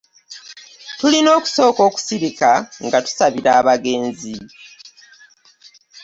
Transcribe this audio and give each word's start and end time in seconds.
Tulina 0.99 1.29
okusooka 1.37 1.81
okusirika 1.89 2.51
nga 2.85 2.97
tusabira 3.05 3.49
abagenzi. 3.59 4.35